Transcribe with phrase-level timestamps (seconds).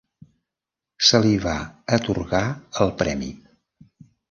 [1.07, 1.53] Se li va
[1.99, 2.41] atorgar
[2.87, 3.31] el premi.